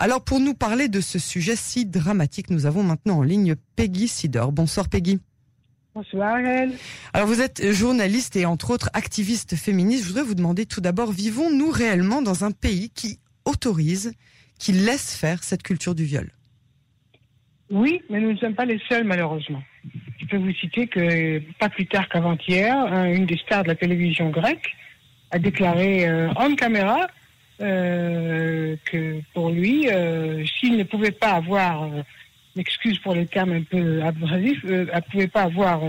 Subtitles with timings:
[0.00, 4.06] Alors pour nous parler de ce sujet si dramatique, nous avons maintenant en ligne Peggy
[4.06, 4.52] Sidor.
[4.52, 5.18] Bonsoir Peggy.
[5.92, 6.38] Bonsoir.
[7.12, 10.04] Alors vous êtes journaliste et entre autres activiste féministe.
[10.04, 14.12] Je voudrais vous demander tout d'abord, vivons-nous réellement dans un pays qui autorise,
[14.60, 16.30] qui laisse faire cette culture du viol?
[17.68, 19.62] Oui, mais nous ne sommes pas les seuls malheureusement.
[20.20, 24.30] Je peux vous citer que pas plus tard qu'avant-hier, une des stars de la télévision
[24.30, 24.76] grecque
[25.32, 27.08] a déclaré euh, en caméra
[27.60, 31.88] euh, que pour lui, euh, s'il ne pouvait pas avoir,
[32.56, 35.80] excuse pour les termes un peu abrasifs, elle ne pouvait pas avoir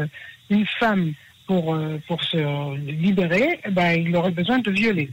[0.49, 1.13] une femme
[1.47, 1.77] pour,
[2.07, 5.09] pour se libérer, eh ben, il aurait besoin de violer.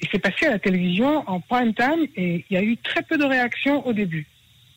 [0.00, 3.02] Il s'est passé à la télévision en prime time et il y a eu très
[3.02, 4.26] peu de réactions au début.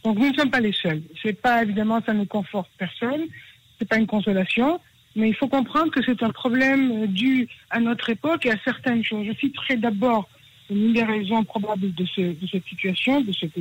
[0.04, 1.02] Donc nous ne sommes pas les seuls.
[1.22, 3.26] C'est pas évidemment ça ne conforte personne,
[3.77, 4.80] c'est pas une consolation,
[5.18, 9.04] mais il faut comprendre que c'est un problème dû à notre époque et à certaines
[9.04, 9.26] choses.
[9.27, 10.30] Je citerai d'abord
[10.70, 13.53] une des raisons probables de, cette situation, de cette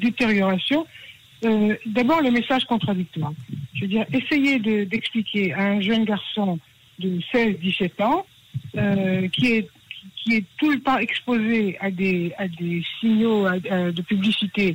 [0.00, 0.86] détérioration.
[1.44, 3.32] Euh, d'abord le message contradictoire.
[3.74, 6.58] Je veux dire, essayer d'expliquer à un jeune garçon
[6.98, 8.26] de 16-17 ans
[8.76, 9.68] euh, qui est
[10.16, 14.74] qui est tout le temps exposé à des, à des signaux de publicité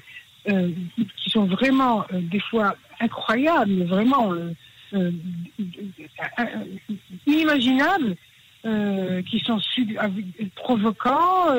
[0.49, 4.33] euh, qui sont vraiment euh, des fois incroyables, vraiment
[8.65, 9.59] euh, qui sont
[10.55, 11.53] provoquants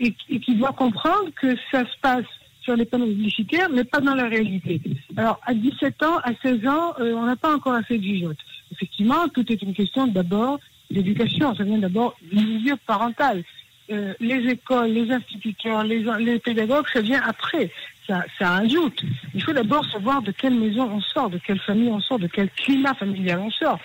[0.00, 2.26] et, et, qui doivent comprendre que ça se passe
[2.62, 4.80] sur les panneaux publicitaires, mais pas dans la réalité.
[5.16, 8.38] Alors, à 17 ans, à 16 ans, on n'a pas encore assez de gigote.
[8.72, 10.58] Effectivement, tout est une question d'abord
[10.90, 11.54] d'éducation.
[11.54, 13.42] Ça vient d'abord du milieu parental.
[13.90, 17.70] Euh, les écoles, les instituteurs, les, les, pédagogues, ça vient après.
[18.06, 19.02] Ça, ça ajoute.
[19.34, 22.26] Il faut d'abord savoir de quelle maison on sort, de quelle famille on sort, de
[22.26, 23.78] quel climat familial on sort.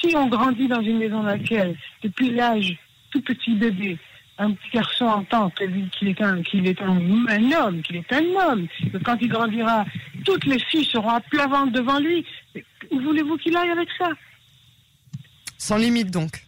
[0.00, 2.76] Si on grandit dans une maison dans laquelle, depuis l'âge
[3.10, 3.98] tout petit bébé,
[4.38, 8.24] un petit garçon entend qu'il est un qu'il est un, un homme, qu'il est un
[8.34, 9.84] homme, que quand il grandira,
[10.24, 12.24] toutes les filles seront à plat ventre devant lui.
[12.90, 14.10] Où voulez-vous qu'il aille avec ça?
[15.58, 16.44] Sans limite donc.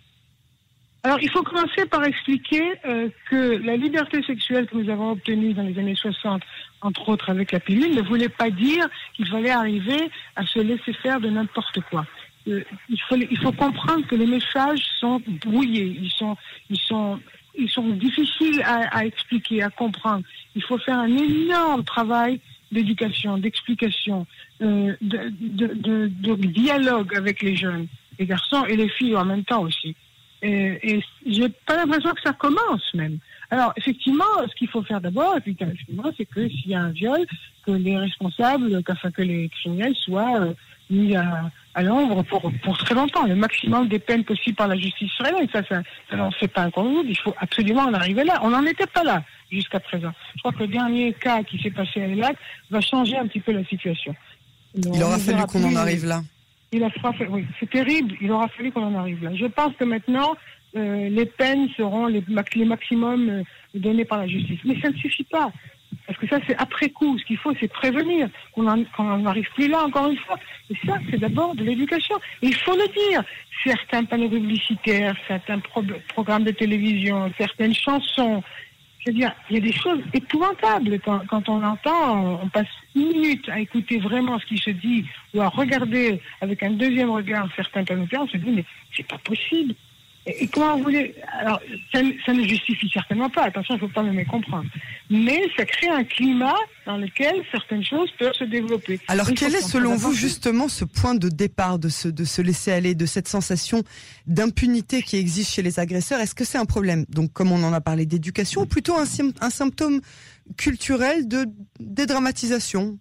[1.06, 5.54] Alors, il faut commencer par expliquer euh, que la liberté sexuelle que nous avons obtenue
[5.54, 6.42] dans les années 60,
[6.80, 10.92] entre autres avec la pilule, ne voulait pas dire qu'il fallait arriver à se laisser
[10.94, 12.04] faire de n'importe quoi.
[12.48, 16.36] Euh, il, faut, comprendre que les messages sont brouillés, ils sont,
[16.70, 17.18] ils sont,
[17.58, 20.22] ils sont difficiles à, expliquer, à comprendre.
[20.54, 22.40] Il faut faire un énorme travail
[22.70, 24.26] d'éducation, d'explication,
[24.62, 29.96] euh, de, dialogue avec les jeunes, les garçons et les filles en même temps aussi.
[30.42, 33.18] Et, et j'ai pas l'impression que ça commence même.
[33.50, 37.26] Alors effectivement, ce qu'il faut faire d'abord, effectivement, c'est que s'il y a un viol,
[37.64, 40.54] que les responsables, enfin que les criminels soient euh,
[40.90, 44.76] mis à, à l'ombre pour, pour très longtemps, le maximum des peines possibles par la
[44.76, 45.46] justice israélienne.
[45.52, 46.70] Ça, ça, ça fait pas un.
[47.06, 48.40] Il faut absolument en arriver là.
[48.42, 49.22] On n'en était pas là
[49.52, 50.10] jusqu'à présent.
[50.34, 52.32] Je crois que le dernier cas qui s'est passé à Elat
[52.70, 54.14] va changer un petit peu la situation.
[54.74, 56.22] Il aura fallu qu'on en arrive là.
[56.72, 56.88] Il a
[57.28, 58.14] oui, c'est terrible.
[58.22, 59.34] Il aura fallu qu'on en arrive là.
[59.34, 60.34] Je pense que maintenant,
[60.76, 63.42] euh, les peines seront les, les maximums euh,
[63.74, 64.60] donnés par la justice.
[64.64, 65.52] Mais ça ne suffit pas.
[66.06, 67.18] Parce que ça, c'est après coup.
[67.18, 70.38] Ce qu'il faut, c'est prévenir qu'on n'en arrive plus là, encore une fois.
[70.70, 72.16] Et ça, c'est d'abord de l'éducation.
[72.42, 73.22] Et il faut le dire.
[73.64, 75.60] Certains panneaux publicitaires, certains
[76.08, 78.42] programmes de télévision, certaines chansons,
[79.06, 83.60] c'est-à-dire, il y a des choses épouvantables quand, on entend, on passe une minute à
[83.60, 88.06] écouter vraiment ce qui se dit ou à regarder avec un deuxième regard certains panneaux,
[88.18, 88.64] on se dit mais
[88.96, 89.74] c'est pas possible.
[90.26, 91.60] Et, comment vous voulez Alors,
[91.92, 93.44] ça, ne justifie certainement pas.
[93.44, 94.66] Attention, il ne faut pas me mécomprendre.
[95.08, 98.98] Mais ça crée un climat dans lequel certaines choses peuvent se développer.
[99.06, 102.72] Alors, quel est selon vous justement ce point de départ de se, de se laisser
[102.72, 103.82] aller, de cette sensation
[104.26, 106.20] d'impunité qui existe chez les agresseurs?
[106.20, 107.04] Est-ce que c'est un problème?
[107.08, 109.04] Donc, comme on en a parlé d'éducation, ou plutôt un,
[109.40, 110.00] un symptôme
[110.56, 111.46] culturel de
[111.78, 112.98] dédramatisation?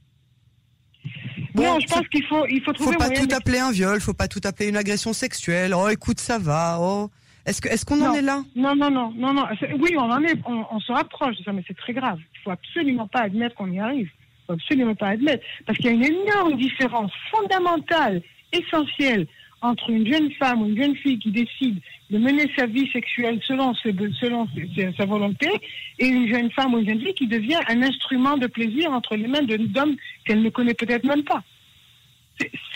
[1.56, 2.94] Bon, je pense qu'il faut, il faut trouver.
[2.94, 5.74] Faut pas tout appeler un viol, faut pas tout appeler une agression sexuelle.
[5.74, 6.78] Oh, écoute, ça va.
[6.82, 7.10] Oh,
[7.46, 8.44] est-ce que, est-ce qu'on en est là?
[8.56, 9.46] Non, non, non, non, non.
[9.80, 12.20] Oui, on en est, on, se rapproche de ça, mais c'est très grave.
[12.34, 14.08] Il faut absolument pas admettre qu'on y arrive.
[14.08, 18.22] Il faut absolument pas admettre, parce qu'il y a une énorme différence fondamentale,
[18.52, 19.28] essentielle,
[19.66, 21.80] entre une jeune femme ou une jeune fille qui décide
[22.10, 24.48] de mener sa vie sexuelle selon, selon
[24.98, 25.50] sa volonté
[26.00, 29.16] et une jeune femme ou une jeune fille qui devient un instrument de plaisir entre
[29.16, 29.96] les mains d'hommes
[30.26, 31.44] qu'elle ne connaît peut-être même pas.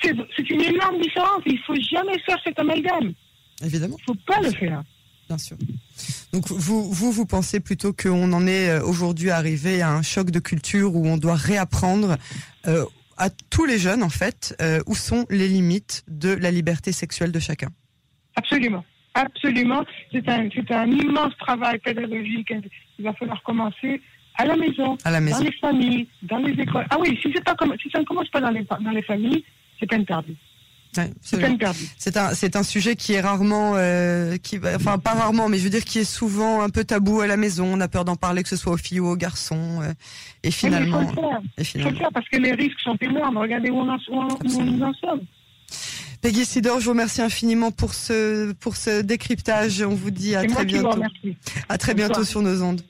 [0.02, 1.42] C'est une énorme différence.
[1.46, 3.14] Il ne faut jamais faire cet amalgame.
[3.64, 3.98] Évidemment.
[3.98, 4.84] Il ne faut pas le faire.
[5.28, 5.58] Bien sûr.
[6.34, 10.32] Donc vous, vous, vous pensez plutôt qu'on en est euh, aujourd'hui arrivé à un choc
[10.32, 12.18] de culture où on doit réapprendre
[12.66, 12.86] euh,
[13.20, 17.32] à tous les jeunes, en fait, euh, où sont les limites de la liberté sexuelle
[17.32, 17.70] de chacun.
[18.36, 18.84] Absolument.
[19.14, 19.84] Absolument.
[20.12, 22.54] C'est un, un immense travail pédagogique.
[22.98, 24.02] Il va falloir commencer
[24.36, 25.38] à la maison, à la maison.
[25.40, 26.86] dans les familles, dans les écoles.
[26.90, 29.44] Ah oui, si, pas si ça ne commence pas dans les, dans les familles,
[29.80, 29.92] c'est.
[29.94, 30.36] Ouais,
[30.92, 35.64] c'est un c'est un sujet qui est rarement euh, qui enfin pas rarement mais je
[35.64, 37.66] veux dire qui est souvent un peu tabou à la maison.
[37.72, 39.94] On a peur d'en parler que ce soit aux filles ou aux garçons euh,
[40.44, 41.98] et finalement il faut le faire.
[41.98, 43.38] faire parce que les risques sont énormes.
[43.38, 45.22] Regardez où, on en, où nous en sommes.
[46.22, 49.82] Peggy Sidor, je vous remercie infiniment pour ce pour ce décryptage.
[49.82, 51.02] On vous dit à très bientôt.
[51.70, 52.82] À très bientôt sur nos ondes.